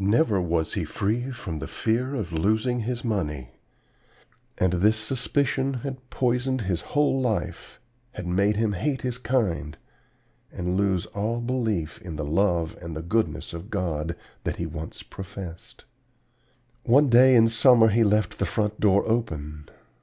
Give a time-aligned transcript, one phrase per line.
[0.00, 3.50] Never was he free from the fear of losing his money.
[4.56, 7.78] And this suspicion had poisoned his whole life,
[8.12, 9.76] had made him hate his kind
[10.50, 14.72] and lose all belief in the love and the goodness of God, that he had
[14.72, 15.84] once professed.
[16.84, 19.68] "One day in summer he left the front door open.